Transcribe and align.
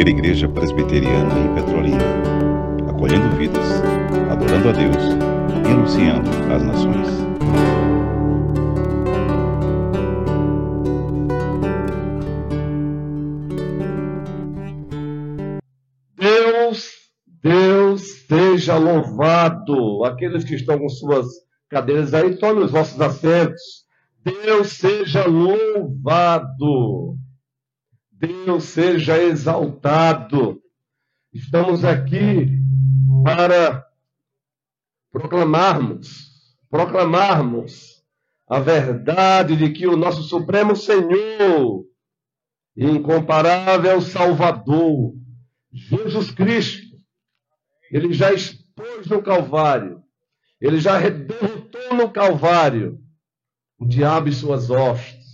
primeira 0.00 0.18
igreja 0.18 0.48
presbiteriana 0.48 1.38
em 1.38 1.54
Petrolina, 1.54 1.98
acolhendo 2.88 3.36
vidas, 3.36 3.82
adorando 4.30 4.70
a 4.70 4.72
Deus 4.72 4.96
e 5.66 5.70
anunciando 5.70 6.30
às 6.50 6.62
nações. 6.62 7.08
Deus, 16.16 16.92
Deus 17.42 18.02
seja 18.26 18.78
louvado. 18.78 20.04
Aqueles 20.06 20.44
que 20.44 20.54
estão 20.54 20.78
com 20.78 20.88
suas 20.88 21.26
cadeiras 21.68 22.14
aí, 22.14 22.38
tomem 22.38 22.64
os 22.64 22.70
vossos 22.70 22.98
assentos. 22.98 23.84
Deus 24.24 24.68
seja 24.78 25.26
louvado. 25.26 27.18
Deus 28.20 28.64
seja 28.64 29.16
exaltado. 29.16 30.62
Estamos 31.32 31.86
aqui 31.86 32.50
para 33.24 33.86
proclamarmos, 35.10 36.30
proclamarmos 36.68 38.04
a 38.46 38.60
verdade 38.60 39.56
de 39.56 39.70
que 39.70 39.86
o 39.86 39.96
nosso 39.96 40.22
Supremo 40.22 40.76
Senhor, 40.76 41.86
incomparável 42.76 44.02
Salvador, 44.02 45.14
Jesus 45.72 46.30
Cristo, 46.30 46.98
ele 47.90 48.12
já 48.12 48.34
expôs 48.34 49.06
no 49.06 49.22
Calvário, 49.22 50.02
ele 50.60 50.78
já 50.78 51.00
derrotou 51.08 51.94
no 51.94 52.10
Calvário 52.10 53.00
o 53.78 53.86
diabo 53.86 54.28
e 54.28 54.32
suas 54.32 54.68
hostes, 54.68 55.24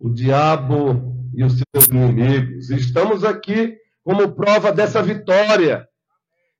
o 0.00 0.10
diabo 0.10 1.15
e 1.36 1.44
os 1.44 1.52
seus 1.52 1.86
inimigos. 1.88 2.70
Estamos 2.70 3.22
aqui 3.22 3.76
como 4.02 4.34
prova 4.34 4.72
dessa 4.72 5.02
vitória. 5.02 5.86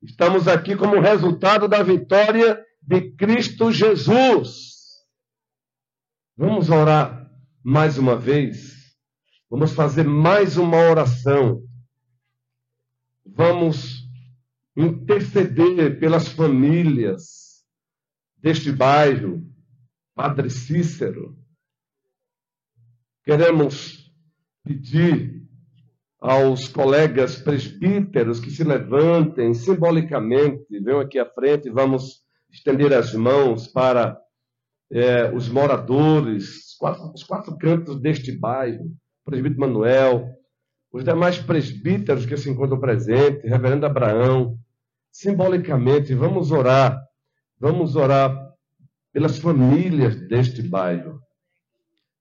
Estamos 0.02 0.46
aqui 0.46 0.76
como 0.76 1.00
resultado 1.00 1.66
da 1.66 1.82
vitória 1.82 2.62
de 2.82 3.10
Cristo 3.12 3.72
Jesus. 3.72 5.06
Vamos 6.36 6.68
orar 6.68 7.26
mais 7.64 7.96
uma 7.96 8.16
vez. 8.16 8.94
Vamos 9.48 9.72
fazer 9.72 10.04
mais 10.04 10.58
uma 10.58 10.76
oração. 10.76 11.62
Vamos 13.24 14.06
interceder 14.76 15.98
pelas 15.98 16.28
famílias 16.28 17.64
deste 18.36 18.70
bairro, 18.70 19.42
Padre 20.14 20.50
Cícero. 20.50 21.34
Queremos 23.24 24.05
pedir 24.66 25.46
aos 26.20 26.66
colegas 26.68 27.36
presbíteros 27.36 28.40
que 28.40 28.50
se 28.50 28.64
levantem 28.64 29.54
simbolicamente, 29.54 30.80
venham 30.80 30.98
aqui 30.98 31.20
à 31.20 31.26
frente, 31.26 31.70
vamos 31.70 32.24
estender 32.50 32.92
as 32.92 33.14
mãos 33.14 33.68
para 33.68 34.18
é, 34.90 35.30
os 35.32 35.48
moradores, 35.48 36.72
os 36.72 36.76
quatro, 36.76 37.12
os 37.14 37.22
quatro 37.22 37.56
cantos 37.56 38.00
deste 38.00 38.32
bairro, 38.32 38.90
presbítero 39.24 39.60
Manuel, 39.60 40.28
os 40.90 41.04
demais 41.04 41.38
presbíteros 41.38 42.26
que 42.26 42.36
se 42.36 42.50
encontram 42.50 42.80
presentes, 42.80 43.48
reverendo 43.48 43.86
Abraão, 43.86 44.58
simbolicamente, 45.12 46.14
vamos 46.14 46.50
orar, 46.50 47.00
vamos 47.58 47.94
orar 47.94 48.36
pelas 49.12 49.38
famílias 49.38 50.16
deste 50.28 50.62
bairro. 50.62 51.20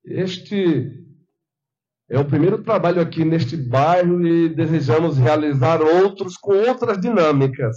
Este 0.04 1.05
é 2.09 2.20
o 2.20 2.25
primeiro 2.25 2.61
trabalho 2.64 3.02
aqui 3.02 3.25
neste 3.25 3.58
bairro 3.58 4.25
e 4.25 4.50
desejamos 4.50 5.17
realizar 5.17 5.81
outros 5.81 6.38
com 6.38 6.53
outras 6.53 7.00
dinâmicas, 7.00 7.75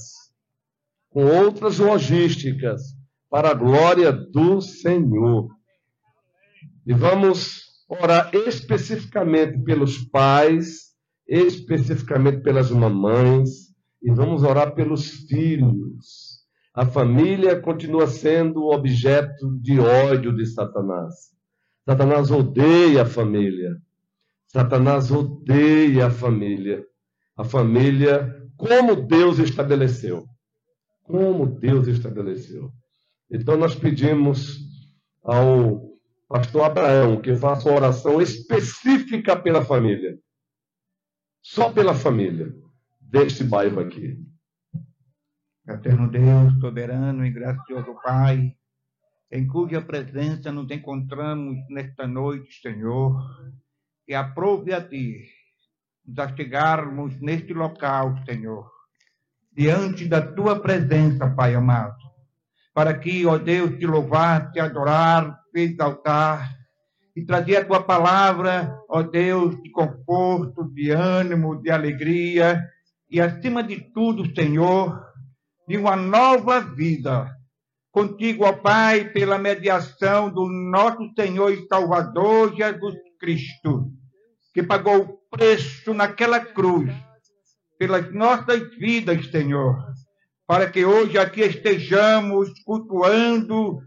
com 1.08 1.24
outras 1.24 1.78
logísticas, 1.78 2.82
para 3.30 3.50
a 3.50 3.54
glória 3.54 4.12
do 4.12 4.60
Senhor. 4.60 5.48
E 6.86 6.92
vamos 6.92 7.62
orar 7.88 8.30
especificamente 8.34 9.58
pelos 9.64 9.98
pais, 10.10 10.92
especificamente 11.26 12.42
pelas 12.42 12.70
mamães, 12.70 13.68
e 14.02 14.10
vamos 14.12 14.42
orar 14.42 14.74
pelos 14.74 15.08
filhos. 15.26 16.38
A 16.74 16.86
família 16.86 17.60
continua 17.60 18.06
sendo 18.06 18.66
objeto 18.66 19.58
de 19.60 19.80
ódio 19.80 20.36
de 20.36 20.46
Satanás. 20.46 21.14
Satanás 21.84 22.30
odeia 22.30 23.02
a 23.02 23.06
família. 23.06 23.76
Satanás 24.48 25.10
odeia 25.10 26.06
a 26.06 26.10
família. 26.10 26.84
A 27.36 27.44
família, 27.44 28.34
como 28.56 28.96
Deus 28.96 29.38
estabeleceu. 29.38 30.26
Como 31.02 31.46
Deus 31.46 31.86
estabeleceu. 31.86 32.72
Então, 33.30 33.56
nós 33.58 33.74
pedimos 33.74 34.58
ao 35.22 35.86
pastor 36.26 36.64
Abraão 36.64 37.20
que 37.20 37.36
faça 37.36 37.68
uma 37.68 37.76
oração 37.76 38.22
específica 38.22 39.36
pela 39.36 39.64
família. 39.64 40.18
Só 41.42 41.70
pela 41.70 41.94
família 41.94 42.54
deste 43.00 43.44
bairro 43.44 43.80
aqui. 43.80 44.18
Eterno 45.66 46.10
Deus, 46.10 46.58
soberano 46.60 47.24
e 47.26 47.30
gracioso 47.30 47.94
Pai, 48.02 48.56
em 49.30 49.46
cuja 49.46 49.82
presença 49.82 50.50
nos 50.50 50.70
encontramos 50.70 51.58
nesta 51.68 52.06
noite, 52.06 52.60
Senhor 52.62 53.22
e 54.08 54.14
aprove 54.14 54.72
a 54.72 54.80
ti 54.82 55.28
nos 56.92 57.20
neste 57.20 57.52
local, 57.52 58.16
Senhor, 58.24 58.66
diante 59.52 60.06
da 60.06 60.22
tua 60.22 60.58
presença, 60.58 61.28
Pai 61.28 61.54
amado, 61.54 61.96
para 62.72 62.98
que, 62.98 63.26
ó 63.26 63.36
Deus, 63.36 63.78
te 63.78 63.86
louvar, 63.86 64.50
te 64.50 64.58
adorar, 64.58 65.38
te 65.52 65.60
exaltar 65.60 66.50
e 67.14 67.24
trazer 67.24 67.56
a 67.56 67.64
tua 67.64 67.82
palavra, 67.82 68.74
ó 68.88 69.02
Deus, 69.02 69.60
de 69.62 69.70
conforto, 69.70 70.64
de 70.72 70.90
ânimo, 70.90 71.60
de 71.60 71.70
alegria 71.70 72.64
e, 73.10 73.20
acima 73.20 73.62
de 73.62 73.78
tudo, 73.92 74.34
Senhor, 74.34 74.98
de 75.66 75.76
uma 75.76 75.96
nova 75.96 76.60
vida. 76.60 77.30
Contigo, 77.90 78.44
ó 78.44 78.52
Pai, 78.52 79.10
pela 79.10 79.38
mediação 79.38 80.30
do 80.30 80.48
nosso 80.48 81.12
Senhor 81.14 81.52
e 81.52 81.66
Salvador 81.66 82.54
Jesus 82.56 82.94
Cristo 83.18 83.97
que 84.58 84.62
pagou 84.64 85.02
o 85.02 85.36
preço 85.36 85.94
naquela 85.94 86.40
cruz 86.40 86.92
pelas 87.78 88.12
nossas 88.12 88.76
vidas, 88.76 89.30
Senhor, 89.30 89.76
para 90.48 90.68
que 90.68 90.84
hoje 90.84 91.16
aqui 91.16 91.42
estejamos 91.42 92.50
cultuando, 92.64 93.78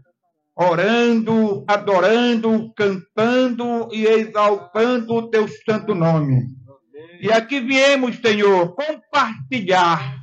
orando, 0.56 1.62
adorando, 1.68 2.72
cantando 2.74 3.90
e 3.92 4.06
exaltando 4.06 5.12
o 5.12 5.28
teu 5.28 5.46
santo 5.46 5.94
nome. 5.94 6.46
E 7.20 7.30
aqui 7.30 7.60
viemos, 7.60 8.16
Senhor, 8.16 8.74
compartilhar. 8.74 10.16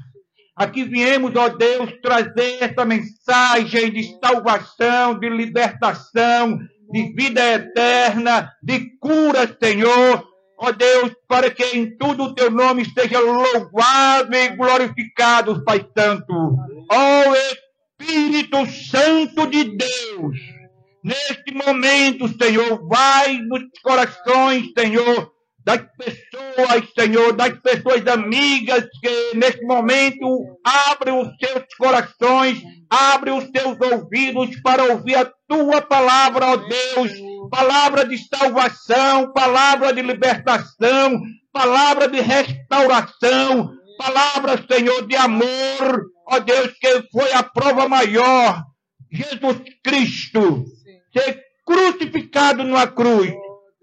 Aqui 0.56 0.84
viemos, 0.84 1.36
ó 1.36 1.50
Deus, 1.50 1.94
trazer 2.02 2.58
essa 2.60 2.84
mensagem 2.84 3.92
de 3.92 4.18
salvação, 4.20 5.20
de 5.20 5.30
libertação, 5.30 6.58
de 6.92 7.14
vida 7.14 7.54
eterna, 7.54 8.52
de 8.64 8.98
cura, 9.00 9.48
Senhor, 9.62 10.29
ó 10.60 10.72
Deus, 10.72 11.12
para 11.28 11.50
que 11.50 11.64
em 11.64 11.98
tudo 11.98 12.26
o 12.26 12.36
teu 12.36 12.52
nome 12.52 12.82
esteja 12.82 13.20
louvado 13.20 14.36
e 14.36 14.50
glorificado, 14.50 15.64
Pai 15.64 15.86
Santo. 15.98 16.34
Ó 16.92 17.34
Espírito 18.02 18.66
Santo 18.68 19.48
de 19.48 19.64
Deus, 19.64 20.38
neste 21.04 21.54
momento, 21.54 22.28
Senhor, 22.42 22.88
vai 22.88 23.38
nos 23.38 23.64
corações, 23.82 24.72
Senhor, 24.78 25.32
das 25.66 25.82
pessoas, 25.98 26.90
Senhor, 26.98 27.34
das 27.34 27.60
pessoas 27.60 28.08
amigas 28.08 28.86
que 29.02 29.36
neste 29.38 29.64
momento 29.66 30.58
abrem 30.64 31.20
os 31.20 31.30
seus 31.38 31.64
corações, 31.78 32.62
abrem 32.90 33.38
os 33.38 33.46
seus 33.46 33.78
ouvidos 33.80 34.60
para 34.62 34.84
ouvir 34.86 35.16
a 35.16 35.32
tua 35.48 35.82
palavra, 35.82 36.48
ó 36.48 36.56
Deus, 36.58 37.12
palavra 37.50 38.06
de 38.06 38.18
salvação, 38.18 39.32
palavra 39.34 39.94
de 39.94 40.02
libertação, 40.02 41.22
palavra 41.52 42.08
de 42.08 42.20
restauração, 42.20 43.72
palavra, 43.98 44.64
Senhor, 44.72 45.08
de 45.08 45.16
amor, 45.16 46.06
ó 46.28 46.40
Deus, 46.40 46.74
que 46.80 47.04
foi 47.12 47.34
a 47.34 47.44
prova 47.44 47.88
maior, 47.88 48.64
Jesus 49.12 49.58
Cristo, 49.84 50.66
ser 51.12 51.42
crucificado 51.66 52.64
numa 52.64 52.88
cruz. 52.88 53.32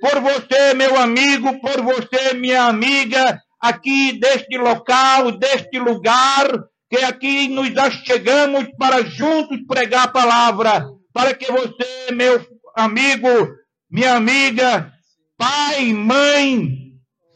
Por 0.01 0.21
você, 0.21 0.75
meu 0.75 0.97
amigo, 0.99 1.61
por 1.61 1.83
você, 1.83 2.35
minha 2.35 2.65
amiga, 2.65 3.41
aqui 3.61 4.19
deste 4.19 4.57
local, 4.57 5.33
deste 5.33 5.79
lugar, 5.79 6.47
que 6.89 6.99
aqui 6.99 7.49
nos 7.49 7.77
achegamos 7.77 8.67
para 8.79 9.03
juntos 9.03 9.59
pregar 9.67 10.05
a 10.05 10.09
palavra, 10.09 10.87
para 11.13 11.35
que 11.35 11.51
você, 11.51 12.13
meu 12.13 12.45
amigo, 12.76 13.56
minha 13.90 14.17
amiga, 14.17 14.93
pai, 15.38 15.93
mãe, 15.93 16.93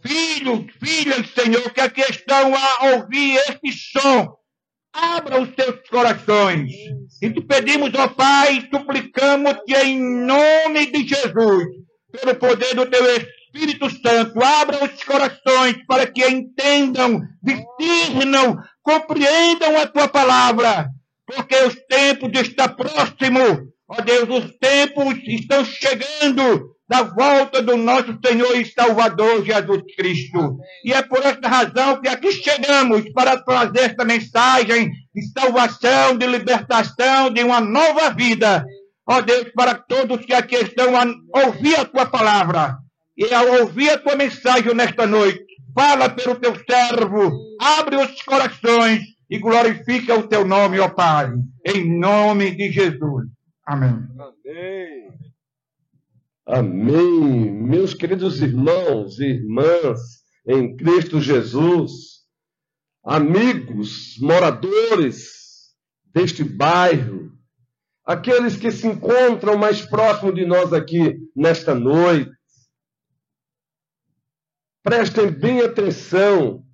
filhos, 0.07 0.67
filhas, 0.83 1.31
Senhor, 1.31 1.73
que 1.73 1.81
aqui 1.81 2.03
estão 2.03 2.55
a 2.55 2.87
ouvir 2.95 3.37
este 3.49 3.73
som. 3.73 4.37
Abra 4.93 5.41
os 5.41 5.49
seus 5.55 5.89
corações. 5.89 6.71
E 7.23 7.31
te 7.31 7.41
pedimos, 7.41 7.91
ó 7.95 8.09
Pai, 8.09 8.69
suplicamos-te 8.73 9.73
em 9.85 10.01
nome 10.01 10.87
de 10.87 11.07
Jesus, 11.07 11.65
pelo 12.13 12.35
poder 12.35 12.75
do 12.75 12.87
teu 12.87 13.05
Espírito 13.17 13.89
Santo, 13.91 14.43
abra 14.43 14.85
os 14.85 15.03
corações 15.05 15.77
para 15.87 16.07
que 16.07 16.27
entendam, 16.27 17.21
discernam, 17.43 18.59
compreendam 18.83 19.79
a 19.79 19.87
tua 19.87 20.09
palavra, 20.09 20.89
porque 21.27 21.57
os 21.57 21.75
tempos 21.89 22.31
estão 22.41 22.69
próximos. 22.75 23.71
Ó 23.93 24.01
Deus, 24.03 24.45
os 24.45 24.53
tempos 24.59 25.19
estão 25.27 25.65
chegando 25.65 26.77
da 26.89 27.03
volta 27.03 27.61
do 27.61 27.77
nosso 27.77 28.17
Senhor 28.25 28.57
e 28.57 28.65
Salvador 28.65 29.45
Jesus 29.45 29.83
Cristo. 29.97 30.59
E 30.85 30.93
é 30.93 31.03
por 31.03 31.19
esta 31.25 31.49
razão 31.49 32.01
que 32.01 32.09
aqui 32.09 32.31
chegamos 32.31 33.03
para 33.13 33.37
trazer 33.43 33.91
esta 33.91 34.05
mensagem 34.05 34.93
de 35.13 35.33
salvação, 35.33 36.17
de 36.17 36.25
libertação, 36.25 37.33
de 37.33 37.43
uma 37.43 37.61
nova 37.61 38.11
vida. 38.11 38.65
Ó 39.09 39.21
Deus, 39.23 39.51
para 39.57 39.75
todos 39.75 40.25
que 40.25 40.35
aqui 40.35 40.55
estão 40.55 40.97
a 40.97 41.47
ouvir 41.47 41.75
a 41.75 41.85
tua 41.85 42.07
palavra 42.07 42.77
e 43.17 43.35
a 43.35 43.43
ouvir 43.43 43.91
a 43.91 43.99
tua 43.99 44.15
mensagem 44.15 44.73
nesta 44.73 45.05
noite, 45.05 45.45
fala 45.75 46.09
pelo 46.09 46.37
teu 46.37 46.55
servo, 46.55 47.33
abre 47.61 47.97
os 47.97 48.23
corações 48.23 49.01
e 49.29 49.37
glorifica 49.39 50.15
o 50.15 50.29
teu 50.29 50.47
nome, 50.47 50.79
ó 50.79 50.89
Pai, 50.89 51.33
em 51.67 51.99
nome 51.99 52.53
de 52.53 52.71
Jesus. 52.71 53.40
Amém. 53.71 54.05
Amém. 54.19 55.13
Amém. 56.45 57.53
Meus 57.53 57.95
queridos 57.95 58.43
irmãos 58.43 59.21
e 59.21 59.27
irmãs 59.27 60.25
em 60.45 60.77
Cristo 60.77 61.21
Jesus, 61.21 62.27
amigos, 63.05 64.19
moradores 64.19 65.73
deste 66.13 66.43
bairro, 66.43 67.31
aqueles 68.05 68.57
que 68.57 68.73
se 68.73 68.89
encontram 68.89 69.57
mais 69.57 69.83
próximo 69.83 70.35
de 70.35 70.45
nós 70.45 70.73
aqui 70.73 71.21
nesta 71.37 71.73
noite, 71.73 72.29
prestem 74.83 75.31
bem 75.31 75.61
atenção 75.61 76.67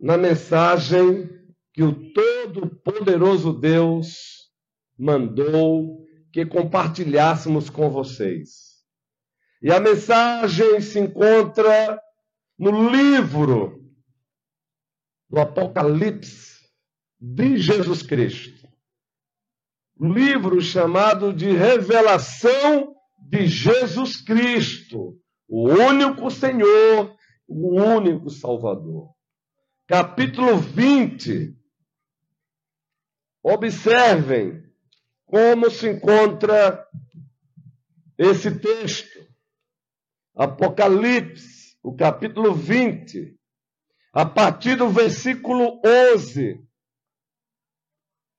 na 0.00 0.18
mensagem 0.18 1.30
que 1.72 1.84
o 1.84 2.12
Todo-Poderoso 2.12 3.52
Deus 3.52 4.39
mandou 5.00 6.06
que 6.30 6.44
compartilhássemos 6.44 7.70
com 7.70 7.88
vocês. 7.90 8.84
E 9.62 9.72
a 9.72 9.80
mensagem 9.80 10.80
se 10.82 11.00
encontra 11.00 11.98
no 12.58 12.90
livro 12.90 13.80
do 15.28 15.40
Apocalipse 15.40 16.68
de 17.18 17.56
Jesus 17.56 18.02
Cristo. 18.02 18.68
Livro 19.98 20.60
chamado 20.60 21.32
de 21.32 21.50
Revelação 21.50 22.94
de 23.18 23.46
Jesus 23.46 24.20
Cristo, 24.20 25.18
o 25.48 25.68
único 25.68 26.30
Senhor, 26.30 27.14
o 27.46 27.80
único 27.80 28.28
Salvador. 28.28 29.10
Capítulo 29.86 30.58
20. 30.58 31.54
Observem 33.42 34.69
como 35.30 35.70
se 35.70 35.88
encontra 35.88 36.84
esse 38.18 38.58
texto. 38.58 39.20
Apocalipse, 40.34 41.76
o 41.82 41.94
capítulo 41.94 42.52
20, 42.52 43.38
a 44.12 44.26
partir 44.26 44.76
do 44.76 44.88
versículo 44.88 45.80
11. 45.86 46.60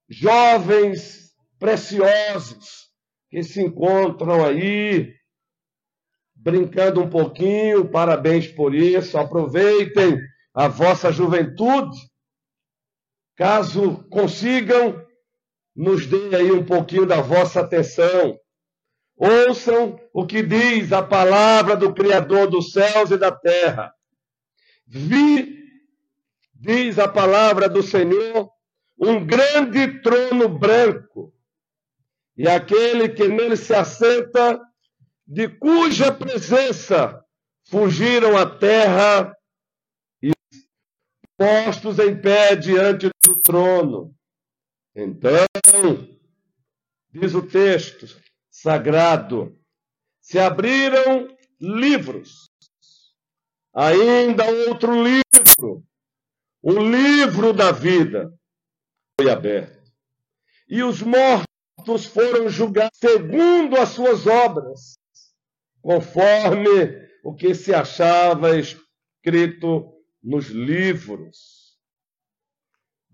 Jovens 0.09 1.31
preciosos 1.57 2.89
que 3.29 3.41
se 3.41 3.61
encontram 3.61 4.43
aí, 4.43 5.13
brincando 6.35 7.01
um 7.01 7.09
pouquinho, 7.09 7.89
parabéns 7.89 8.47
por 8.47 8.75
isso, 8.75 9.17
aproveitem 9.17 10.19
a 10.53 10.67
vossa 10.67 11.13
juventude, 11.13 11.97
caso 13.37 14.05
consigam 14.09 15.01
nos 15.75 16.05
dê 16.05 16.35
aí 16.35 16.51
um 16.51 16.65
pouquinho 16.65 17.05
da 17.05 17.21
vossa 17.21 17.61
atenção. 17.61 18.37
Ouçam 19.15 19.99
o 20.13 20.25
que 20.25 20.41
diz 20.41 20.91
a 20.91 21.01
palavra 21.01 21.75
do 21.75 21.93
Criador 21.93 22.49
dos 22.49 22.71
céus 22.71 23.11
e 23.11 23.17
da 23.17 23.31
terra. 23.31 23.93
Vi, 24.87 25.57
diz 26.53 26.99
a 26.99 27.07
palavra 27.07 27.69
do 27.69 27.81
Senhor, 27.81 28.49
um 28.99 29.25
grande 29.25 30.01
trono 30.01 30.49
branco, 30.49 31.33
e 32.37 32.47
aquele 32.47 33.09
que 33.09 33.27
nele 33.27 33.55
se 33.55 33.73
assenta, 33.73 34.59
de 35.27 35.47
cuja 35.47 36.11
presença 36.11 37.23
fugiram 37.69 38.37
a 38.37 38.45
terra 38.45 39.33
e 40.21 40.31
postos 41.37 41.99
em 41.99 42.19
pé 42.19 42.55
diante 42.55 43.09
do 43.23 43.39
trono. 43.39 44.13
Então, 44.93 45.47
diz 47.13 47.33
o 47.33 47.41
texto 47.41 48.05
sagrado, 48.49 49.57
se 50.19 50.37
abriram 50.37 51.33
livros, 51.59 52.49
ainda 53.73 54.45
outro 54.69 54.91
livro, 55.01 55.83
o 56.61 56.73
livro 56.73 57.53
da 57.53 57.71
vida 57.71 58.33
foi 59.19 59.31
aberto. 59.31 59.81
E 60.67 60.83
os 60.83 61.01
mortos 61.01 62.05
foram 62.05 62.49
julgados 62.49 62.97
segundo 62.99 63.77
as 63.77 63.89
suas 63.89 64.27
obras, 64.27 64.97
conforme 65.81 67.09
o 67.23 67.33
que 67.33 67.55
se 67.55 67.73
achava 67.73 68.57
escrito 68.57 69.93
nos 70.21 70.49
livros 70.49 71.60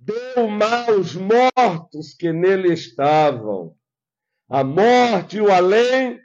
deu 0.08 0.48
mal 0.48 0.90
aos 0.90 1.16
mortos 1.16 2.14
que 2.14 2.32
nele 2.32 2.74
estavam. 2.74 3.76
A 4.50 4.64
morte 4.64 5.38
e 5.38 5.42
o 5.42 5.52
além 5.52 6.18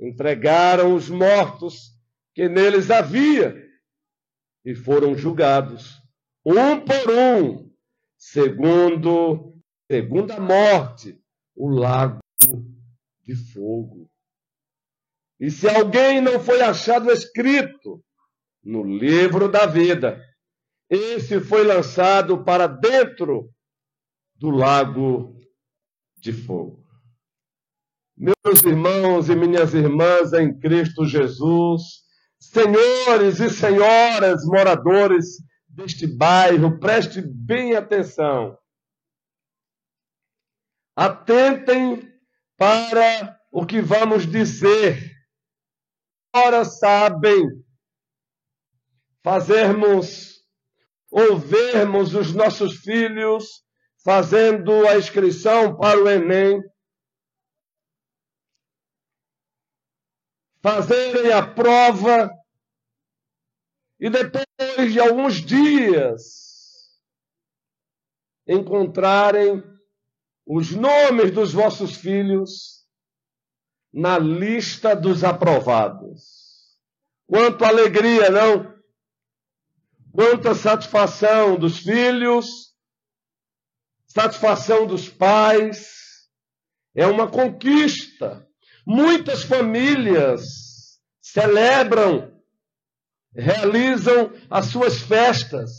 entregaram 0.00 0.94
os 0.94 1.10
mortos 1.10 1.94
que 2.34 2.48
neles 2.48 2.90
havia 2.90 3.54
e 4.64 4.74
foram 4.74 5.14
julgados, 5.14 6.00
um 6.44 6.80
por 6.80 7.10
um, 7.10 7.70
segundo, 8.18 9.54
segundo 9.90 10.32
a 10.32 10.40
morte, 10.40 11.20
o 11.54 11.68
lago 11.68 12.20
de 13.22 13.36
fogo. 13.52 14.10
E 15.38 15.50
se 15.50 15.68
alguém 15.68 16.20
não 16.20 16.40
foi 16.40 16.62
achado 16.62 17.10
escrito 17.12 18.02
no 18.64 18.82
livro 18.82 19.48
da 19.48 19.66
vida, 19.66 20.20
esse 20.88 21.40
foi 21.40 21.64
lançado 21.64 22.44
para 22.44 22.66
dentro 22.66 23.50
do 24.36 24.50
lago 24.50 25.38
de 26.18 26.32
fogo. 26.32 26.84
Meus 28.16 28.62
irmãos 28.62 29.28
e 29.28 29.34
minhas 29.34 29.74
irmãs 29.74 30.32
em 30.32 30.58
Cristo 30.58 31.04
Jesus, 31.04 31.82
senhores 32.38 33.40
e 33.40 33.50
senhoras 33.50 34.44
moradores 34.46 35.36
deste 35.68 36.06
bairro, 36.06 36.78
preste 36.78 37.20
bem 37.20 37.74
atenção. 37.74 38.56
Atentem 40.94 42.10
para 42.56 43.38
o 43.52 43.66
que 43.66 43.82
vamos 43.82 44.26
dizer. 44.26 45.12
Ora 46.34 46.64
sabem 46.64 47.46
fazermos 49.22 50.25
ou 51.18 51.38
vermos 51.38 52.14
os 52.14 52.34
nossos 52.34 52.76
filhos 52.76 53.64
fazendo 54.04 54.86
a 54.86 54.98
inscrição 54.98 55.74
para 55.74 55.98
o 55.98 56.06
Enem, 56.06 56.62
fazerem 60.60 61.32
a 61.32 61.54
prova 61.54 62.30
e 63.98 64.10
depois 64.10 64.92
de 64.92 65.00
alguns 65.00 65.36
dias 65.36 67.00
encontrarem 68.46 69.64
os 70.46 70.72
nomes 70.72 71.30
dos 71.30 71.50
vossos 71.54 71.96
filhos 71.96 72.86
na 73.90 74.18
lista 74.18 74.94
dos 74.94 75.24
aprovados. 75.24 76.76
Quanto 77.26 77.64
alegria, 77.64 78.28
não? 78.28 78.75
Quanto 80.16 80.48
à 80.48 80.54
satisfação 80.54 81.58
dos 81.58 81.80
filhos, 81.80 82.74
satisfação 84.06 84.86
dos 84.86 85.10
pais, 85.10 85.90
é 86.94 87.06
uma 87.06 87.30
conquista. 87.30 88.48
Muitas 88.86 89.42
famílias 89.42 90.42
celebram 91.20 92.34
realizam 93.34 94.32
as 94.48 94.66
suas 94.66 95.02
festas, 95.02 95.70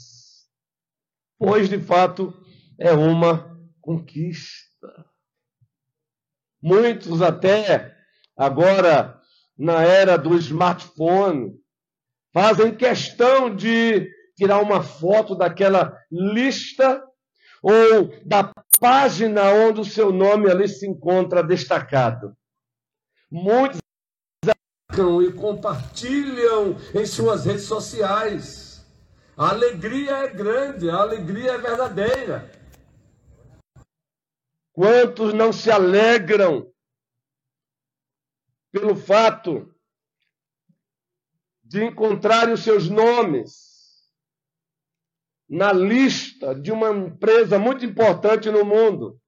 pois 1.40 1.68
de 1.68 1.80
fato 1.80 2.32
é 2.80 2.92
uma 2.92 3.60
conquista. 3.82 5.04
Muitos 6.62 7.24
até 7.24 7.98
agora 8.38 9.20
na 9.58 9.82
era 9.82 10.16
do 10.16 10.36
smartphone 10.36 11.60
fazem 12.32 12.76
questão 12.76 13.56
de 13.56 14.16
tirar 14.38 14.62
uma 14.62 14.84
foto 14.84 15.36
daquela 15.36 16.00
lista 16.12 17.04
ou 17.62 18.14
da 18.24 18.54
página 18.80 19.52
onde 19.52 19.82
o 19.82 19.86
seu 19.86 20.14
nome 20.14 20.50
ali 20.50 20.68
se 20.68 20.88
encontra 20.88 21.44
destacado. 21.44 22.38
Muitos 23.30 23.80
e 25.24 25.34
compartilham 25.34 26.76
em 26.94 27.06
suas 27.06 27.46
redes 27.46 27.64
sociais. 27.64 28.86
A 29.36 29.50
alegria 29.50 30.12
é 30.18 30.28
grande, 30.30 30.90
a 30.90 30.96
alegria 30.96 31.52
é 31.52 31.58
verdadeira. 31.58 32.52
Quantos 34.72 35.34
não 35.34 35.52
se 35.52 35.70
alegram 35.70 36.72
pelo 38.72 38.96
fato 38.96 39.74
de 41.64 41.84
encontrarem 41.84 42.54
os 42.54 42.64
seus 42.64 42.90
nomes 42.90 43.67
na 45.50 45.72
lista 45.72 46.54
de 46.54 46.72
uma 46.72 46.90
empresa 46.90 47.58
muito 47.58 47.86
importante 47.86 48.50
no 48.50 48.66
mundo, 48.66 49.20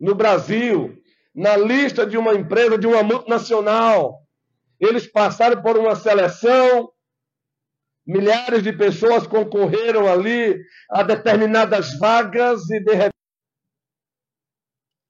no 0.00 0.14
Brasil, 0.14 0.96
na 1.34 1.56
lista 1.56 2.06
de 2.06 2.16
uma 2.16 2.34
empresa, 2.34 2.78
de 2.78 2.86
uma 2.86 3.02
multinacional. 3.02 4.22
Eles 4.80 5.06
passaram 5.06 5.62
por 5.62 5.76
uma 5.76 5.94
seleção, 5.94 6.90
milhares 8.06 8.62
de 8.62 8.72
pessoas 8.72 9.26
concorreram 9.26 10.10
ali 10.10 10.58
a 10.90 11.02
determinadas 11.02 11.98
vagas 11.98 12.70
e 12.70 12.80
de 12.80 12.92
repente. 12.92 13.14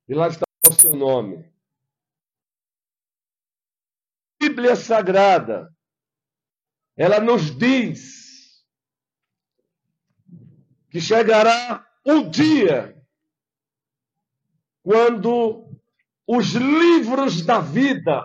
E 0.09 0.15
lá 0.15 0.29
está 0.29 0.45
o 0.69 0.73
seu 0.73 0.95
nome. 0.95 1.53
Bíblia 4.41 4.77
Sagrada, 4.77 5.73
ela 6.97 7.19
nos 7.21 7.57
diz 7.57 8.24
que 10.95 11.01
chegará 11.01 11.85
o 12.05 12.31
dia 12.31 12.97
quando 14.81 15.69
os 16.25 16.53
livros 16.53 17.43
da 17.43 17.59
vida 17.59 18.23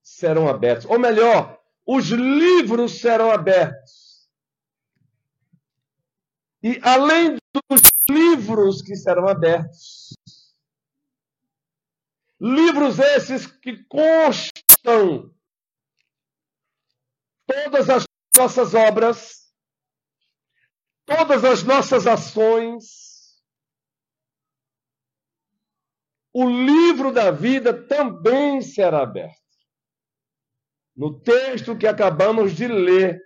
serão 0.00 0.46
abertos. 0.46 0.86
Ou 0.86 1.00
melhor, 1.00 1.60
os 1.84 2.10
livros 2.10 3.00
serão 3.00 3.32
abertos. 3.32 4.30
E 6.62 6.78
além 6.80 7.38
dos 7.68 7.82
livros 8.08 8.82
que 8.82 8.94
serão 8.94 9.26
abertos, 9.26 10.16
livros 12.40 13.00
esses 13.00 13.46
que 13.46 13.82
constam 13.88 15.34
todas 17.48 17.90
as 17.90 18.04
nossas 18.36 18.74
obras, 18.74 19.39
todas 21.10 21.44
as 21.44 21.64
nossas 21.64 22.06
ações, 22.06 23.40
o 26.32 26.48
livro 26.48 27.12
da 27.12 27.32
vida 27.32 27.74
também 27.88 28.62
será 28.62 29.02
aberto. 29.02 29.40
No 30.94 31.20
texto 31.20 31.76
que 31.76 31.86
acabamos 31.86 32.54
de 32.54 32.68
ler, 32.68 33.20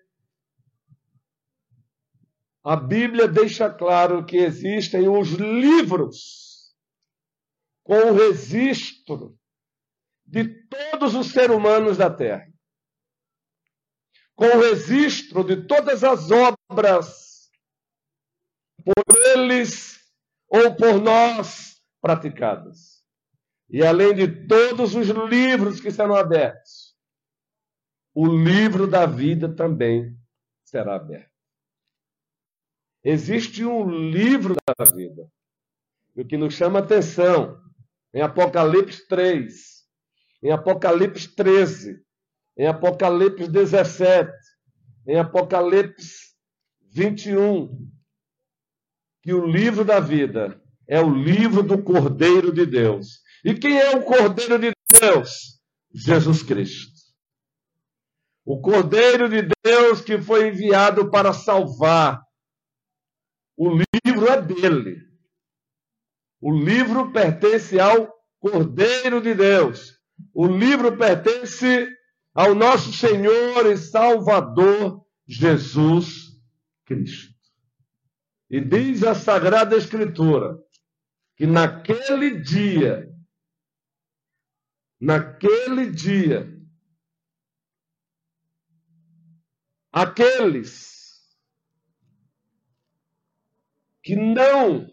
a 2.62 2.74
Bíblia 2.74 3.28
deixa 3.28 3.68
claro 3.68 4.24
que 4.24 4.38
existem 4.38 5.06
os 5.06 5.32
livros 5.32 6.74
com 7.82 7.96
o 7.96 8.14
registro 8.14 9.38
de 10.24 10.66
todos 10.68 11.14
os 11.14 11.26
seres 11.32 11.54
humanos 11.54 11.98
da 11.98 12.10
terra, 12.10 12.50
com 14.34 14.46
o 14.46 14.60
registro 14.60 15.44
de 15.44 15.66
todas 15.66 16.02
as 16.02 16.30
obras 16.30 17.33
por 18.84 19.16
eles 19.34 20.00
ou 20.48 20.74
por 20.74 21.00
nós 21.00 21.80
praticadas. 22.00 23.02
E 23.70 23.82
além 23.82 24.14
de 24.14 24.46
todos 24.46 24.94
os 24.94 25.08
livros 25.08 25.80
que 25.80 25.90
serão 25.90 26.14
abertos, 26.14 26.94
o 28.14 28.26
livro 28.26 28.86
da 28.86 29.06
vida 29.06 29.48
também 29.54 30.16
será 30.62 30.96
aberto. 30.96 31.32
Existe 33.02 33.64
um 33.64 33.90
livro 34.10 34.54
da 34.78 34.84
vida, 34.84 35.28
o 36.14 36.24
que 36.24 36.36
nos 36.36 36.54
chama 36.54 36.78
atenção, 36.78 37.60
em 38.14 38.22
Apocalipse 38.22 39.06
3, 39.08 39.84
em 40.42 40.52
Apocalipse 40.52 41.34
13, 41.34 42.02
em 42.56 42.66
Apocalipse 42.66 43.48
17, 43.48 44.30
em 45.06 45.18
Apocalipse 45.18 46.34
21, 46.92 47.90
que 49.24 49.32
o 49.32 49.46
livro 49.46 49.86
da 49.86 49.98
vida 49.98 50.60
é 50.86 51.00
o 51.00 51.08
livro 51.08 51.62
do 51.62 51.82
Cordeiro 51.82 52.52
de 52.52 52.66
Deus 52.66 53.24
e 53.42 53.54
quem 53.54 53.78
é 53.78 53.96
o 53.96 54.02
Cordeiro 54.02 54.58
de 54.58 54.70
Deus? 55.00 55.58
Jesus 55.94 56.42
Cristo. 56.42 56.92
O 58.44 58.60
Cordeiro 58.60 59.30
de 59.30 59.48
Deus 59.64 60.02
que 60.02 60.20
foi 60.20 60.48
enviado 60.48 61.10
para 61.10 61.32
salvar. 61.32 62.22
O 63.56 63.70
livro 63.70 64.28
é 64.28 64.42
dele. 64.42 64.98
O 66.38 66.52
livro 66.54 67.10
pertence 67.10 67.80
ao 67.80 68.14
Cordeiro 68.38 69.22
de 69.22 69.34
Deus. 69.34 69.98
O 70.34 70.46
livro 70.46 70.98
pertence 70.98 71.88
ao 72.34 72.54
nosso 72.54 72.92
Senhor 72.92 73.64
e 73.70 73.78
Salvador 73.78 75.02
Jesus 75.26 76.34
Cristo. 76.84 77.33
E 78.50 78.60
diz 78.60 79.02
a 79.02 79.14
Sagrada 79.14 79.76
Escritura 79.76 80.58
que 81.36 81.46
naquele 81.46 82.40
dia 82.40 83.14
naquele 85.04 85.90
dia, 85.90 86.50
aqueles 89.92 90.94
que 94.02 94.16
não 94.16 94.90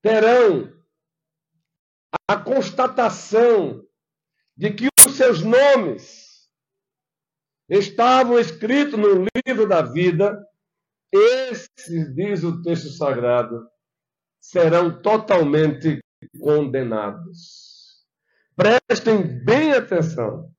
terão 0.00 0.72
a 2.26 2.36
constatação 2.38 3.86
de 4.56 4.72
que 4.72 4.88
os 5.06 5.16
seus 5.16 5.42
nomes 5.42 6.48
estavam 7.68 8.38
escritos 8.38 8.98
no 8.98 9.26
livro 9.46 9.68
da 9.68 9.82
vida, 9.82 10.42
esses, 11.12 12.14
diz 12.14 12.44
o 12.44 12.62
texto 12.62 12.88
sagrado, 12.90 13.66
serão 14.40 15.00
totalmente 15.02 15.98
condenados. 16.40 18.06
Prestem 18.56 19.44
bem 19.44 19.72
atenção. 19.72 20.50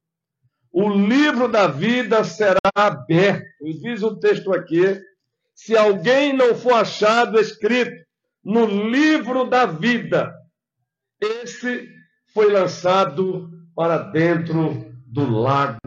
O 0.71 0.89
livro 0.89 1.47
da 1.47 1.67
vida 1.67 2.23
será 2.23 2.59
aberto. 2.75 3.45
E 3.61 3.73
diz 3.79 4.03
o 4.03 4.17
texto 4.19 4.53
aqui: 4.53 5.01
se 5.53 5.75
alguém 5.75 6.33
não 6.33 6.55
for 6.55 6.73
achado 6.73 7.39
escrito 7.39 7.91
no 8.43 8.65
livro 8.65 9.45
da 9.49 9.65
vida, 9.65 10.33
esse 11.19 11.87
foi 12.33 12.51
lançado 12.51 13.49
para 13.75 13.97
dentro 13.97 14.93
do 15.05 15.29
lago 15.29 15.77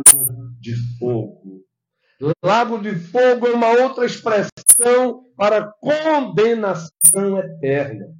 de 0.61 0.75
fogo. 0.99 1.52
Lago 2.45 2.79
de 2.79 2.95
fogo 2.95 3.49
é 3.49 3.53
uma 3.53 3.71
outra 3.71 4.07
expressão 4.07 5.33
para 5.37 5.73
condenação 5.73 7.39
eterna. 7.39 8.17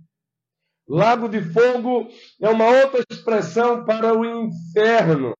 Lago 0.89 1.29
de 1.29 1.41
fogo 1.41 2.09
é 2.41 2.49
uma 2.49 2.67
outra 2.67 3.05
expressão 3.09 3.85
para 3.85 4.13
o 4.13 4.25
inferno 4.25 5.35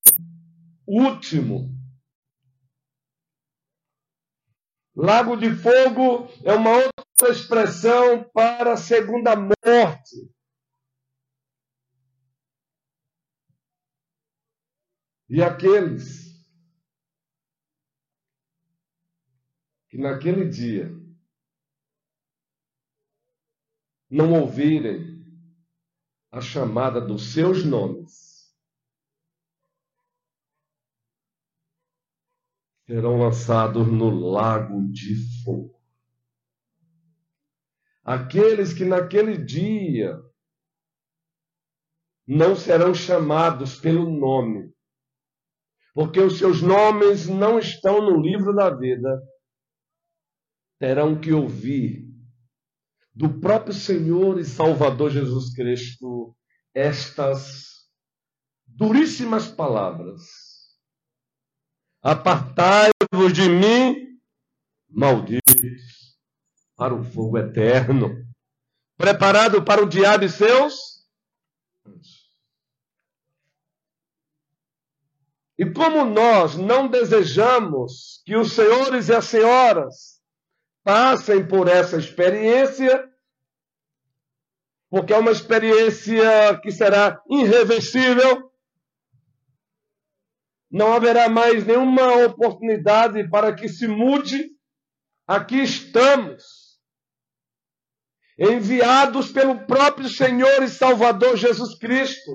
último. 0.87 1.69
Lago 4.95 5.35
de 5.35 5.53
fogo 5.53 6.29
é 6.45 6.53
uma 6.53 6.71
outra 6.71 7.29
expressão 7.31 8.23
para 8.31 8.73
a 8.73 8.77
segunda 8.77 9.35
morte. 9.35 10.31
E 15.29 15.41
aqueles 15.41 16.22
que 19.93 19.97
naquele 19.99 20.49
dia 20.49 20.91
não 24.09 24.33
ouvirem 24.41 25.23
a 26.31 26.41
chamada 26.41 26.99
dos 26.99 27.31
seus 27.31 27.63
nomes. 27.63 28.51
serão 32.87 33.19
lançados 33.19 33.87
no 33.87 34.09
lago 34.09 34.91
de 34.91 35.15
fogo. 35.43 35.79
Aqueles 38.03 38.73
que 38.73 38.83
naquele 38.83 39.37
dia 39.37 40.19
não 42.27 42.55
serão 42.55 42.95
chamados 42.95 43.79
pelo 43.79 44.09
nome, 44.09 44.73
porque 45.93 46.19
os 46.19 46.39
seus 46.39 46.63
nomes 46.63 47.27
não 47.27 47.59
estão 47.59 48.01
no 48.01 48.19
livro 48.19 48.55
da 48.55 48.71
vida, 48.75 49.21
terão 50.83 51.17
que 51.17 51.31
ouvir 51.31 52.05
do 53.15 53.39
próprio 53.39 53.73
Senhor 53.73 54.37
e 54.37 54.43
Salvador 54.43 55.11
Jesus 55.11 55.53
Cristo 55.53 56.35
estas 56.73 57.87
duríssimas 58.67 59.47
palavras: 59.47 60.23
Apartai-vos 62.01 63.31
de 63.31 63.47
mim, 63.47 64.19
malditos, 64.89 66.17
para 66.75 66.93
o 66.93 67.01
fogo 67.01 67.37
eterno, 67.37 68.09
preparado 68.97 69.63
para 69.63 69.81
o 69.81 69.87
diabo 69.87 70.25
e 70.25 70.29
seus 70.29 70.93
E 75.57 75.71
como 75.71 76.03
nós 76.03 76.57
não 76.57 76.89
desejamos 76.89 78.21
que 78.25 78.35
os 78.35 78.51
senhores 78.53 79.07
e 79.07 79.13
as 79.13 79.25
senhoras 79.25 80.12
passem 80.83 81.47
por 81.47 81.67
essa 81.67 81.97
experiência, 81.97 83.09
porque 84.89 85.13
é 85.13 85.17
uma 85.17 85.31
experiência 85.31 86.59
que 86.61 86.71
será 86.71 87.21
irreversível, 87.29 88.51
não 90.69 90.93
haverá 90.93 91.29
mais 91.29 91.65
nenhuma 91.65 92.25
oportunidade 92.25 93.29
para 93.29 93.53
que 93.53 93.69
se 93.69 93.87
mude. 93.87 94.51
Aqui 95.25 95.61
estamos, 95.61 96.43
enviados 98.37 99.31
pelo 99.31 99.65
próprio 99.65 100.09
Senhor 100.09 100.63
e 100.63 100.67
Salvador 100.67 101.37
Jesus 101.37 101.77
Cristo 101.77 102.31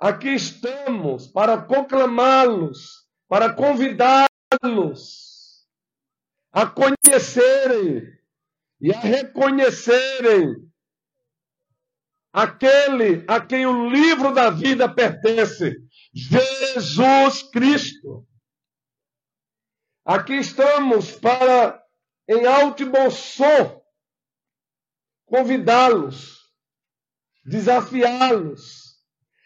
Aqui 0.00 0.28
estamos 0.28 1.26
para 1.26 1.60
conclamá-los, 1.60 3.06
para 3.28 3.52
convidá-los 3.52 5.29
a 6.52 6.66
conhecerem 6.66 8.02
e 8.80 8.92
a 8.92 8.98
reconhecerem 8.98 10.54
aquele 12.32 13.24
a 13.28 13.40
quem 13.40 13.66
o 13.66 13.88
livro 13.88 14.32
da 14.32 14.50
vida 14.50 14.92
pertence, 14.92 15.76
Jesus 16.14 17.42
Cristo. 17.50 18.26
Aqui 20.04 20.34
estamos 20.34 21.12
para, 21.12 21.80
em 22.28 22.46
alto 22.46 22.82
e 22.82 22.86
bom 22.86 23.10
som, 23.10 23.80
convidá-los, 25.26 26.38
desafiá-los 27.44 28.90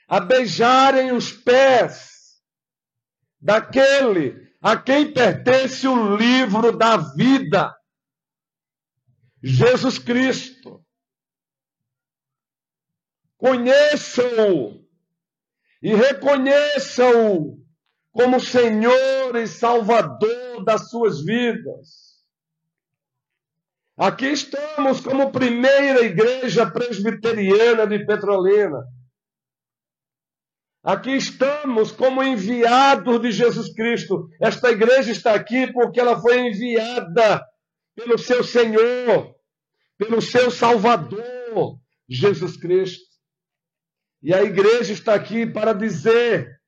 a 0.08 0.20
beijarem 0.20 1.12
os 1.12 1.32
pés 1.32 2.40
daquele 3.40 4.43
a 4.64 4.78
quem 4.78 5.12
pertence 5.12 5.86
o 5.86 6.16
livro 6.16 6.74
da 6.74 6.96
vida, 6.96 7.76
Jesus 9.42 9.98
Cristo. 9.98 10.82
Conheçam-o 13.36 14.82
e 15.82 15.94
reconheçam-o 15.94 17.62
como 18.10 18.40
Senhor 18.40 19.36
e 19.36 19.46
Salvador 19.46 20.64
das 20.64 20.88
suas 20.88 21.22
vidas. 21.22 22.24
Aqui 23.98 24.28
estamos 24.28 25.02
como 25.02 25.30
primeira 25.30 26.00
igreja 26.00 26.70
presbiteriana 26.70 27.86
de 27.86 28.06
Petrolina 28.06 28.82
Aqui 30.84 31.12
estamos 31.12 31.90
como 31.92 32.22
enviados 32.22 33.18
de 33.22 33.32
Jesus 33.32 33.72
Cristo. 33.74 34.28
Esta 34.38 34.70
igreja 34.70 35.10
está 35.10 35.32
aqui 35.32 35.72
porque 35.72 35.98
ela 35.98 36.20
foi 36.20 36.40
enviada 36.40 37.42
pelo 37.94 38.18
seu 38.18 38.44
Senhor, 38.44 39.34
pelo 39.96 40.20
seu 40.20 40.50
Salvador, 40.50 41.80
Jesus 42.06 42.58
Cristo. 42.58 43.02
E 44.22 44.34
a 44.34 44.42
igreja 44.42 44.92
está 44.92 45.14
aqui 45.14 45.46
para 45.46 45.72
dizer, 45.72 46.60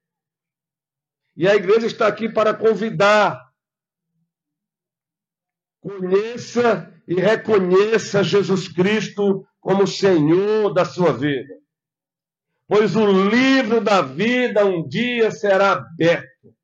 e 1.36 1.46
a 1.46 1.54
igreja 1.54 1.86
está 1.86 2.06
aqui 2.06 2.32
para 2.32 2.54
convidar. 2.54 3.38
Conheça 5.78 6.90
e 7.06 7.14
reconheça 7.16 8.24
Jesus 8.24 8.66
Cristo 8.66 9.46
como 9.60 9.86
Senhor 9.86 10.72
da 10.72 10.86
sua 10.86 11.12
vida 11.12 11.65
pois 12.68 12.96
o 12.96 13.06
livro 13.06 13.80
da 13.80 14.02
vida 14.02 14.64
um 14.64 14.86
dia 14.86 15.30
será 15.30 15.72
aberto. 15.72 16.54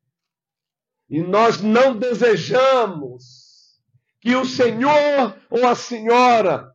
E 1.09 1.21
nós 1.21 1.61
não 1.61 1.97
desejamos 1.97 3.81
que 4.19 4.35
o 4.35 4.45
Senhor 4.45 5.37
ou 5.49 5.67
a 5.67 5.75
Senhora 5.75 6.73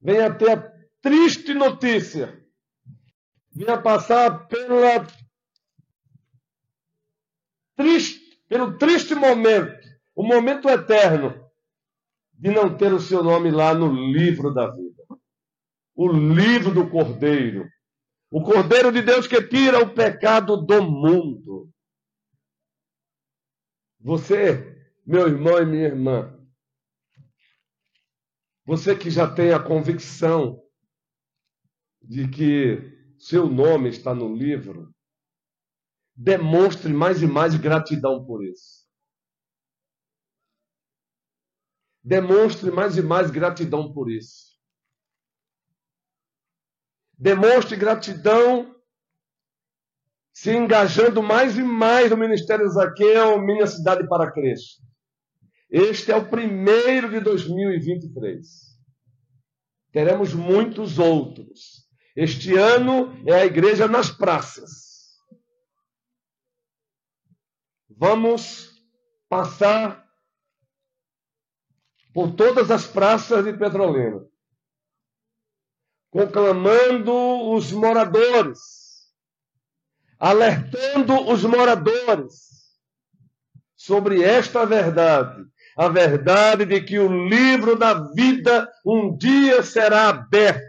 venha 0.00 0.32
ter 0.32 0.50
a 0.50 0.72
triste 1.00 1.54
notícia, 1.54 2.44
venha 3.52 3.80
passar 3.80 4.46
pela 4.46 5.06
triste, 7.76 8.20
pelo 8.48 8.76
triste 8.76 9.14
momento, 9.14 9.80
o 10.14 10.22
momento 10.22 10.68
eterno, 10.68 11.48
de 12.34 12.50
não 12.50 12.76
ter 12.76 12.92
o 12.92 13.00
seu 13.00 13.22
nome 13.22 13.50
lá 13.50 13.74
no 13.74 13.92
livro 13.92 14.52
da 14.52 14.70
vida. 14.70 15.02
O 15.94 16.10
livro 16.10 16.72
do 16.72 16.88
Cordeiro 16.88 17.68
o 18.30 18.42
Cordeiro 18.42 18.92
de 18.92 19.02
Deus 19.02 19.26
que 19.26 19.42
tira 19.42 19.80
o 19.80 19.92
pecado 19.92 20.56
do 20.56 20.82
mundo. 20.82 21.68
Você, 23.98 24.92
meu 25.04 25.26
irmão 25.26 25.58
e 25.58 25.66
minha 25.66 25.86
irmã, 25.88 26.40
você 28.64 28.96
que 28.96 29.10
já 29.10 29.28
tem 29.28 29.52
a 29.52 29.62
convicção 29.62 30.62
de 32.00 32.28
que 32.28 33.14
seu 33.18 33.46
nome 33.46 33.88
está 33.88 34.14
no 34.14 34.34
livro, 34.34 34.94
demonstre 36.14 36.92
mais 36.92 37.20
e 37.20 37.26
mais 37.26 37.56
gratidão 37.56 38.24
por 38.24 38.44
isso. 38.44 38.88
Demonstre 42.02 42.70
mais 42.70 42.96
e 42.96 43.02
mais 43.02 43.30
gratidão 43.30 43.92
por 43.92 44.10
isso. 44.10 44.49
Demonstre 47.20 47.76
gratidão 47.76 48.74
se 50.32 50.50
engajando 50.56 51.22
mais 51.22 51.58
e 51.58 51.62
mais 51.62 52.10
no 52.10 52.16
Ministério 52.16 52.66
Zaqueu, 52.70 53.38
Minha 53.42 53.66
Cidade 53.66 54.08
para 54.08 54.32
Cristo. 54.32 54.82
Este 55.68 56.10
é 56.12 56.16
o 56.16 56.30
primeiro 56.30 57.10
de 57.10 57.20
2023. 57.20 58.48
Teremos 59.92 60.32
muitos 60.32 60.98
outros. 60.98 61.86
Este 62.16 62.56
ano 62.56 63.12
é 63.26 63.34
a 63.34 63.44
igreja 63.44 63.86
nas 63.86 64.10
praças. 64.10 65.18
Vamos 67.86 68.82
passar 69.28 70.08
por 72.14 72.34
todas 72.34 72.70
as 72.70 72.86
praças 72.86 73.44
de 73.44 73.52
Petrolina 73.52 74.29
conclamando 76.10 77.12
os 77.52 77.70
moradores, 77.70 78.58
alertando 80.18 81.30
os 81.30 81.44
moradores 81.44 82.78
sobre 83.76 84.22
esta 84.22 84.66
verdade, 84.66 85.48
a 85.76 85.88
verdade 85.88 86.66
de 86.66 86.82
que 86.82 86.98
o 86.98 87.28
livro 87.28 87.78
da 87.78 87.94
vida 88.12 88.70
um 88.84 89.16
dia 89.16 89.62
será 89.62 90.08
aberto. 90.08 90.68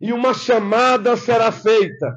E 0.00 0.12
uma 0.12 0.32
chamada 0.32 1.16
será 1.16 1.52
feita. 1.52 2.16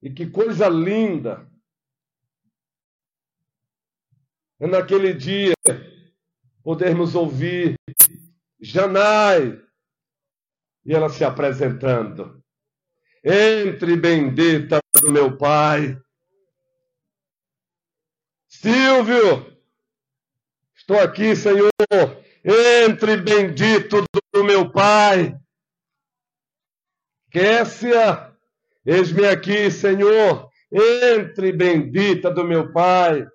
E 0.00 0.10
que 0.10 0.30
coisa 0.30 0.68
linda 0.68 1.46
é 4.53 4.53
naquele 4.66 5.12
dia 5.12 5.54
podermos 6.62 7.14
ouvir 7.14 7.74
Janai 8.60 9.60
e 10.84 10.94
ela 10.94 11.08
se 11.08 11.24
apresentando. 11.24 12.42
Entre 13.24 13.96
bendita 13.96 14.78
do 15.00 15.10
meu 15.10 15.36
Pai. 15.36 15.98
Silvio, 18.48 19.58
estou 20.74 20.98
aqui, 21.00 21.34
Senhor. 21.34 21.70
Entre 22.44 23.16
bendito 23.16 24.04
do 24.32 24.44
meu 24.44 24.70
Pai. 24.70 25.34
Kécia, 27.30 28.34
Eis-me 28.86 29.26
aqui, 29.26 29.70
Senhor, 29.70 30.46
entre 30.70 31.52
bendita 31.52 32.30
do 32.30 32.44
meu 32.44 32.70
Pai. 32.70 33.26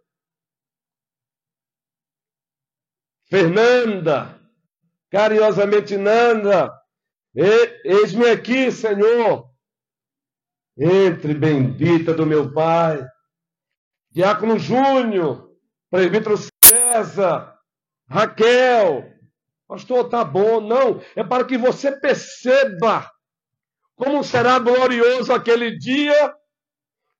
Fernanda, 3.29 4.39
carinhosamente 5.11 5.95
Nanda, 5.95 6.73
eis-me 7.35 8.27
aqui, 8.27 8.71
Senhor, 8.71 9.49
entre 10.77 11.33
bendita 11.33 12.13
do 12.13 12.25
meu 12.25 12.51
Pai. 12.51 13.05
Diácono 14.11 14.57
Júnior, 14.57 15.51
presbítero 15.91 16.35
César, 16.63 17.55
Raquel, 18.09 19.13
pastor, 19.67 20.09
tá 20.09 20.23
bom, 20.23 20.59
não, 20.59 20.99
é 21.15 21.23
para 21.23 21.45
que 21.45 21.57
você 21.57 21.91
perceba 21.91 23.07
como 23.95 24.23
será 24.23 24.57
glorioso 24.57 25.31
aquele 25.31 25.77
dia 25.77 26.33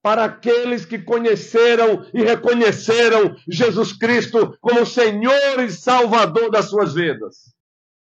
para 0.02 0.26
aqueles 0.26 0.86
que 0.86 1.00
conheceram 1.00 2.06
e 2.14 2.24
reconheceram 2.24 3.36
Jesus 3.48 3.94
Cristo 3.94 4.58
como 4.62 4.86
Senhor 4.86 5.60
e 5.60 5.72
Salvador 5.72 6.50
das 6.50 6.70
suas 6.70 6.94
vidas. 6.94 7.59